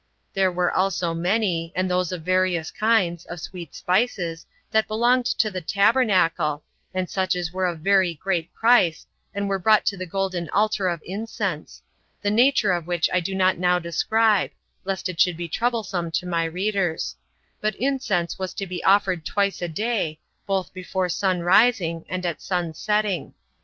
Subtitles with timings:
[0.33, 5.51] There were also many, and those of various kinds, of sweet spices, that belonged to
[5.51, 10.07] the tabernacle, and such as were of very great price, and were brought to the
[10.07, 11.83] golden altar of incense;
[12.23, 14.49] the nature of which I do not now describe,
[14.85, 17.15] lest it should be troublesome to my readers;
[17.59, 22.25] but incense 19 was to be offered twice a day, both before sun rising and
[22.25, 23.35] at sun setting.